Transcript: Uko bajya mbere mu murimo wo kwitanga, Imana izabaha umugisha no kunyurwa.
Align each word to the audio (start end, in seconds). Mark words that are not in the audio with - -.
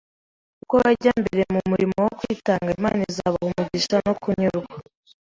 Uko 0.63 0.73
bajya 0.83 1.13
mbere 1.21 1.41
mu 1.53 1.61
murimo 1.69 1.97
wo 2.05 2.11
kwitanga, 2.19 2.69
Imana 2.77 3.01
izabaha 3.11 3.45
umugisha 3.49 3.95
no 4.05 4.13
kunyurwa. 4.21 4.75